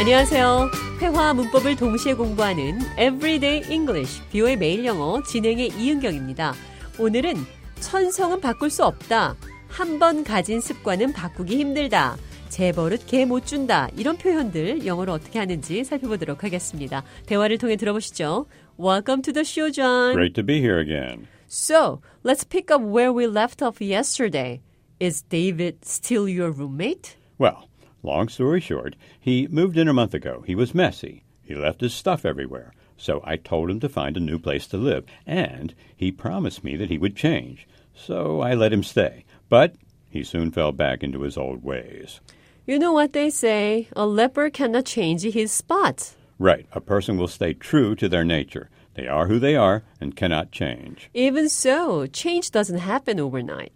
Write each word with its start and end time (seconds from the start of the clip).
안녕하세요. 0.00 0.70
회화와 1.02 1.34
문법을 1.34 1.76
동시에 1.76 2.14
공부하는 2.14 2.78
Everyday 2.98 3.70
English, 3.70 4.22
비오의 4.30 4.56
매일 4.56 4.86
영어 4.86 5.22
진행의 5.22 5.72
이은경입니다. 5.78 6.54
오늘은 6.98 7.34
천성은 7.80 8.40
바꿀 8.40 8.70
수 8.70 8.82
없다. 8.82 9.36
한 9.68 9.98
번 9.98 10.24
가진 10.24 10.62
습관은 10.62 11.12
바꾸기 11.12 11.54
힘들다. 11.58 12.16
제 12.48 12.72
버릇 12.72 13.04
개 13.06 13.26
못 13.26 13.44
준다. 13.44 13.90
이런 13.94 14.16
표현들 14.16 14.86
영어로 14.86 15.12
어떻게 15.12 15.38
하는지 15.38 15.84
살펴보도록 15.84 16.44
하겠습니다. 16.44 17.04
대화를 17.26 17.58
통해 17.58 17.76
들어보시죠. 17.76 18.46
Welcome 18.80 19.20
to 19.20 19.34
the 19.34 19.44
show, 19.44 19.70
John. 19.70 20.14
Great 20.14 20.32
to 20.32 20.42
be 20.42 20.60
here 20.60 20.80
again. 20.80 21.26
So, 21.46 22.00
let's 22.24 22.42
pick 22.48 22.74
up 22.74 22.82
where 22.82 23.12
we 23.12 23.26
left 23.26 23.62
off 23.62 23.84
yesterday. 23.84 24.62
Is 24.98 25.22
David 25.28 25.80
still 25.84 26.26
your 26.26 26.50
roommate? 26.50 27.18
Well, 27.38 27.68
long 28.02 28.28
story 28.28 28.60
short, 28.60 28.96
he 29.18 29.46
moved 29.48 29.76
in 29.76 29.88
a 29.88 29.92
month 29.92 30.14
ago. 30.14 30.42
He 30.46 30.54
was 30.54 30.74
messy. 30.74 31.24
He 31.42 31.54
left 31.54 31.80
his 31.80 31.94
stuff 31.94 32.24
everywhere. 32.24 32.72
So 32.96 33.22
I 33.24 33.36
told 33.36 33.70
him 33.70 33.80
to 33.80 33.88
find 33.88 34.16
a 34.16 34.20
new 34.20 34.38
place 34.38 34.66
to 34.68 34.76
live, 34.76 35.04
and 35.26 35.74
he 35.96 36.12
promised 36.12 36.62
me 36.62 36.76
that 36.76 36.90
he 36.90 36.98
would 36.98 37.16
change. 37.16 37.66
So 37.94 38.40
I 38.40 38.54
let 38.54 38.72
him 38.72 38.82
stay. 38.82 39.24
But 39.48 39.74
he 40.10 40.22
soon 40.22 40.50
fell 40.50 40.72
back 40.72 41.02
into 41.02 41.22
his 41.22 41.36
old 41.36 41.64
ways. 41.64 42.20
You 42.66 42.78
know 42.78 42.92
what 42.92 43.12
they 43.14 43.30
say, 43.30 43.88
a 43.96 44.06
leper 44.06 44.50
cannot 44.50 44.84
change 44.84 45.22
his 45.22 45.50
spots. 45.50 46.16
Right, 46.38 46.66
a 46.72 46.80
person 46.80 47.16
will 47.16 47.28
stay 47.28 47.54
true 47.54 47.94
to 47.96 48.08
their 48.08 48.24
nature. 48.24 48.70
They 48.94 49.06
are 49.06 49.26
who 49.28 49.38
they 49.38 49.56
are 49.56 49.82
and 50.00 50.14
cannot 50.14 50.52
change. 50.52 51.10
Even 51.14 51.48
so, 51.48 52.06
change 52.06 52.50
doesn't 52.50 52.78
happen 52.78 53.18
overnight. 53.18 53.72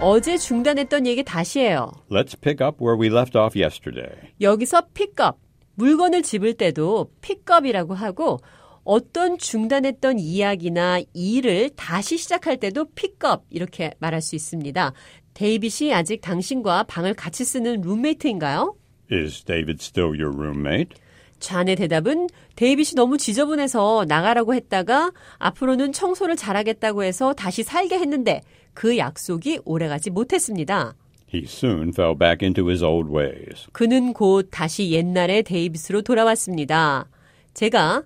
어제 0.00 0.36
중단했던 0.36 1.06
얘기 1.06 1.24
다시 1.24 1.60
해요. 1.60 1.90
Let's 2.10 2.38
pick 2.38 2.64
up 2.64 2.78
where 2.84 3.00
we 3.00 3.08
left 3.08 3.36
off 3.36 3.58
yesterday. 3.58 4.14
여기서 4.40 4.88
pick 4.92 5.18
up, 5.18 5.38
물건을 5.74 6.22
집을 6.22 6.54
때도 6.54 7.10
pick 7.22 7.48
up이라고 7.48 7.94
하고 7.94 8.38
어떤 8.84 9.38
중단했던 9.38 10.18
이야기나 10.18 11.00
일을 11.14 11.70
다시 11.76 12.18
시작할 12.18 12.58
때도 12.58 12.86
pick 12.94 13.29
up 13.29 13.46
이렇게 13.50 13.92
말할 13.98 14.20
수 14.20 14.36
있습니다. 14.36 14.92
데이빗이 15.34 15.92
아직 15.92 16.20
당신과 16.20 16.84
방을 16.84 17.14
같이 17.14 17.44
쓰는 17.44 17.80
룸메이트인가요? 17.80 18.76
Is 19.10 19.44
David 19.44 19.78
still 19.80 20.10
your 20.20 20.30
roommate? 20.30 20.94
좌의 21.38 21.76
대답은 21.76 22.28
데이빗이 22.56 22.94
너무 22.94 23.18
지저분해서 23.18 24.06
나가라고 24.08 24.54
했다가 24.54 25.12
앞으로는 25.38 25.92
청소를 25.92 26.36
잘하겠다고 26.36 27.04
해서 27.04 27.32
다시 27.34 27.62
살게 27.62 27.98
했는데 27.98 28.42
그 28.74 28.98
약속이 28.98 29.60
오래가지 29.64 30.10
못했습니다. 30.10 30.94
He 31.32 31.44
soon 31.44 31.88
fell 31.88 32.16
back 32.16 32.46
into 32.46 32.66
his 32.68 32.84
old 32.84 33.10
ways. 33.10 33.66
그는 33.72 34.12
곧 34.12 34.48
다시 34.50 34.90
옛날의 34.90 35.42
데이빗으로 35.42 36.02
돌아왔습니다. 36.02 37.08
제가 37.54 38.02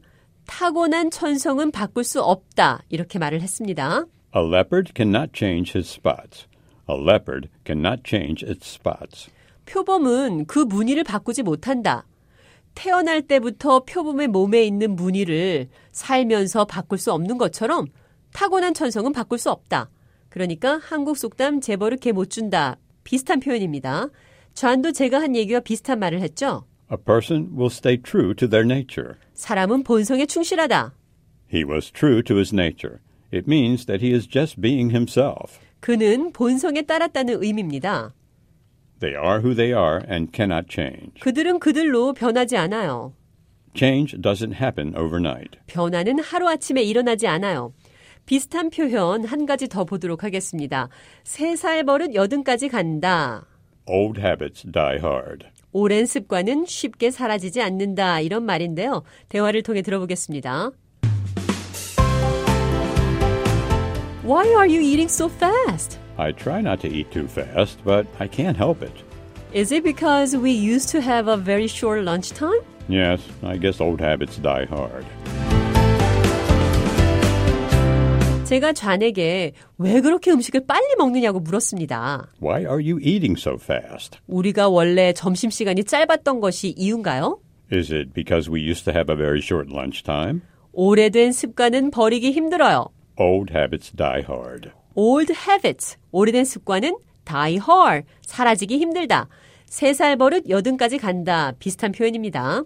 타고난 0.47 1.11
천성은 1.11 1.70
바꿀 1.70 2.05
수 2.05 2.22
없다 2.22 2.83
이렇게 2.89 3.19
말을 3.19 3.41
했습니다. 3.41 4.05
A 4.34 4.42
leopard 4.42 4.92
cannot 4.97 5.33
change 5.34 5.72
his 5.77 5.89
spots. 5.92 6.47
A 6.89 6.97
leopard 6.97 7.48
cannot 7.65 8.03
change 8.05 8.47
its 8.48 8.75
spots. 8.75 9.31
표범은 9.67 10.47
그 10.47 10.59
무늬를 10.59 11.05
바꾸지 11.05 11.42
못한다. 11.42 12.05
태어날 12.75 13.23
때부터 13.23 13.81
표범의 13.85 14.29
몸에 14.29 14.63
있는 14.65 14.97
무늬를 14.97 15.69
살면서 15.93 16.65
바꿀 16.65 16.99
수 16.99 17.12
없는 17.12 17.37
것처럼 17.39 17.87
타고난 18.33 18.75
천성은 18.75 19.12
바꿀 19.12 19.39
수 19.39 19.50
없다. 19.50 19.91
그러니까 20.28 20.78
한국 20.83 21.17
속담 21.17 21.61
재벌을 21.61 21.99
개 21.99 22.12
못 22.12 22.31
준다. 22.31 22.77
비슷한 23.05 23.41
표현입니다. 23.41 24.09
좌안도 24.55 24.93
제가 24.93 25.21
한 25.21 25.34
얘기와 25.37 25.61
비슷한 25.61 25.99
말을 25.99 26.21
했죠. 26.21 26.65
A 26.91 26.97
person 27.05 27.50
will 27.53 27.67
stay 27.71 28.00
true 28.00 28.34
to 28.34 28.49
their 28.49 28.65
nature. 28.65 29.15
사람은 29.34 29.83
본성에 29.84 30.27
충실하다. 30.27 30.94
He 31.53 31.65
was 31.65 31.91
true 31.91 32.23
to 32.23 32.37
his 32.37 32.55
nature. 32.55 32.99
It 33.33 33.44
means 33.49 33.87
that 33.87 34.05
he 34.05 34.15
is 34.15 34.28
just 34.28 34.61
being 34.61 34.91
himself. 34.91 35.59
그는 35.81 36.33
본성에 36.33 36.83
따랐다는 36.83 37.43
의미입니다. 37.43 38.12
They 39.00 39.15
are 39.16 39.41
who 39.41 39.55
they 39.55 39.72
are 39.72 40.00
and 40.11 40.31
cannot 40.34 40.66
change. 40.71 41.21
그들은 41.21 41.59
그들로 41.59 42.12
변하지 42.12 42.56
않아요. 42.56 43.15
Change 43.75 44.19
doesn't 44.21 44.61
happen 44.61 44.94
overnight. 44.97 45.59
변화는 45.66 46.19
하루아침에 46.19 46.83
일어나지 46.83 47.27
않아요. 47.27 47.72
비슷한 48.27 48.69
표현 48.71 49.25
한 49.25 49.47
가지 49.47 49.69
더 49.69 49.84
보도록 49.84 50.22
하겠습니다. 50.25 50.88
세 51.25 51.56
살 51.56 51.84
버릇 51.84 52.15
여든까지 52.15 52.69
간다. 52.69 53.47
Old 53.87 54.21
habits 54.21 54.66
die 54.71 54.99
hard. 54.99 55.47
오랜 55.72 56.05
습관은 56.05 56.67
쉽게 56.67 57.11
사라지지 57.11 57.62
않는다. 57.62 58.21
이런 58.21 58.44
말인데요. 58.44 59.03
대화를 59.28 59.62
통해 59.62 59.82
들어보겠습니다. 59.82 60.71
Why 64.25 64.47
are 64.49 64.69
you 64.69 64.81
eating 64.81 65.09
so 65.11 65.27
fast? 65.28 65.99
I 66.19 66.31
try 66.31 66.62
not 66.62 66.80
to 66.81 66.88
eat 66.88 67.12
too 67.12 67.28
fast, 67.28 67.80
but 67.84 68.08
I 68.19 68.28
can't 68.28 68.58
help 68.58 68.81
it. 68.81 68.94
Is 69.53 69.72
it 69.72 69.84
because 69.84 70.36
we 70.36 70.52
used 70.52 70.90
to 70.90 71.02
have 71.02 71.28
a 71.28 71.38
very 71.38 71.68
short 71.68 72.03
lunch 72.03 72.31
time? 72.31 72.59
Yes, 72.88 73.22
I 73.44 73.58
guess 73.58 73.81
old 73.81 74.02
habits 74.02 74.38
die 74.41 74.66
hard. 74.66 75.06
제가 78.46 78.74
좌에게 78.74 79.53
왜 79.80 80.02
그렇게 80.02 80.31
음식을 80.31 80.68
빨리 80.68 80.96
먹느냐고 81.00 81.40
물었습니다. 81.40 82.28
Why 82.41 82.62
are 82.62 82.80
you 82.80 83.00
eating 83.02 83.40
so 83.40 83.56
fast? 83.56 84.19
우리가 84.28 84.69
원래 84.69 85.13
점심시간이 85.13 85.84
짧았던 85.84 86.41
것이 86.41 86.69
이유인가요? 86.78 87.40
Is 87.74 87.91
it 87.91 88.13
because 88.13 88.50
we 88.50 88.62
used 88.62 88.86
to 88.86 88.94
have 88.94 89.12
a 89.12 89.18
very 89.18 89.40
short 89.41 89.72
lunch 89.74 90.03
time? 90.03 90.41
오래된 90.74 91.31
습관은 91.31 91.90
버리기 91.90 92.31
힘들어요. 92.31 92.90
Old 93.18 93.52
habits 93.52 93.91
die 93.96 94.22
hard. 94.22 94.72
Old 95.00 95.34
habits, 95.34 95.97
오래된 96.12 96.46
습관은 96.46 96.96
die 97.25 97.56
hard, 97.58 98.08
사라지기 98.25 98.78
힘들다. 98.78 99.28
세 99.66 99.94
살 99.94 100.16
버릇 100.16 100.47
여든까지 100.50 100.97
간다. 101.00 101.52
비슷한 101.59 101.91
표현입니다. 101.91 102.63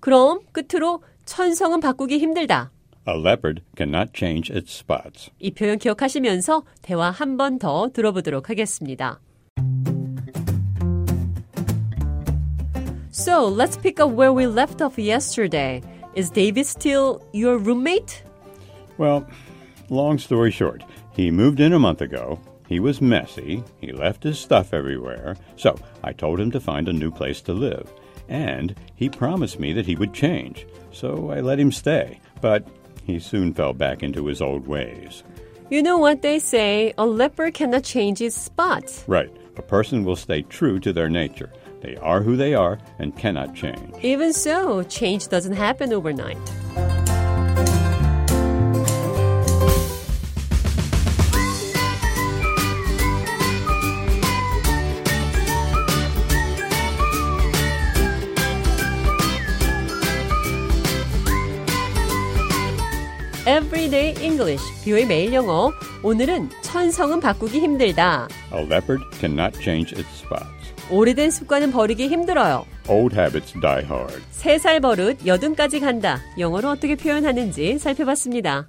그럼 0.00 0.40
끝으로 0.52 1.02
천성은 1.24 1.80
바꾸기 1.80 2.18
힘들다. 2.18 2.70
A 3.08 3.14
leopard 3.14 3.62
cannot 3.76 4.10
change 4.14 4.54
its 4.54 4.70
spots. 4.80 5.30
이 5.38 5.52
표현 5.52 5.78
기억하시면서 5.78 6.64
대화 6.82 7.10
한 7.10 7.36
번 7.36 7.58
더 7.58 7.88
들어보도록 7.92 8.50
하겠습니다. 8.50 9.20
So, 13.10 13.48
let's 13.48 13.76
pick 13.80 14.00
up 14.00 14.10
where 14.12 14.32
we 14.32 14.46
left 14.46 14.82
off 14.82 14.98
yesterday. 14.98 15.80
Is 16.14 16.30
David 16.30 16.66
still 16.66 17.20
your 17.32 17.58
roommate? 17.58 18.22
Well, 18.98 19.24
long 19.88 20.18
story 20.18 20.50
short, 20.50 20.82
he 21.19 21.31
moved 21.31 21.59
in 21.59 21.73
a 21.73 21.79
month 21.79 22.01
ago. 22.01 22.39
He 22.67 22.79
was 22.79 23.01
messy. 23.01 23.63
He 23.81 23.91
left 23.91 24.23
his 24.23 24.39
stuff 24.39 24.73
everywhere. 24.73 25.35
So 25.57 25.77
I 26.03 26.13
told 26.13 26.39
him 26.39 26.51
to 26.51 26.59
find 26.59 26.87
a 26.87 26.93
new 26.93 27.11
place 27.11 27.41
to 27.41 27.53
live. 27.53 27.91
And 28.29 28.75
he 28.95 29.09
promised 29.09 29.59
me 29.59 29.73
that 29.73 29.85
he 29.85 29.95
would 29.95 30.13
change. 30.13 30.65
So 30.91 31.31
I 31.31 31.41
let 31.41 31.59
him 31.59 31.71
stay. 31.71 32.21
But 32.41 32.65
he 33.03 33.19
soon 33.19 33.53
fell 33.53 33.73
back 33.73 34.01
into 34.03 34.27
his 34.27 34.41
old 34.41 34.67
ways. 34.67 35.23
You 35.69 35.83
know 35.83 35.97
what 35.97 36.21
they 36.21 36.39
say, 36.39 36.93
a 36.97 37.05
leopard 37.05 37.53
cannot 37.53 37.83
change 37.83 38.21
its 38.21 38.35
spots. 38.35 39.03
Right. 39.07 39.31
A 39.57 39.61
person 39.61 40.05
will 40.05 40.15
stay 40.15 40.43
true 40.43 40.79
to 40.79 40.93
their 40.93 41.09
nature. 41.09 41.51
They 41.81 41.97
are 41.97 42.21
who 42.21 42.37
they 42.37 42.53
are 42.53 42.79
and 42.97 43.17
cannot 43.17 43.55
change. 43.55 43.93
Even 44.01 44.31
so, 44.31 44.83
change 44.83 45.27
doesn't 45.27 45.53
happen 45.53 45.91
overnight. 45.91 46.37
Everyday 63.49 64.13
English, 64.23 64.63
뷰의 64.85 65.07
매일 65.07 65.33
영어. 65.33 65.71
오늘은 66.03 66.49
천성은 66.61 67.19
바꾸기 67.19 67.59
힘들다. 67.59 68.27
A 68.53 68.59
leopard 68.63 69.01
cannot 69.19 69.57
change 69.59 69.97
its 69.97 70.07
spots. 70.23 70.45
오래된 70.91 71.31
습관은 71.31 71.71
버리기 71.71 72.07
힘들어요. 72.09 72.67
Old 72.87 73.15
habits 73.19 73.53
die 73.59 73.83
hard. 73.85 74.21
세 74.29 74.59
살 74.59 74.79
버릇 74.79 75.25
여든까지 75.25 75.79
간다. 75.79 76.19
영어로 76.37 76.69
어떻게 76.69 76.95
표현하는지 76.95 77.79
살펴봤습니다. 77.79 78.57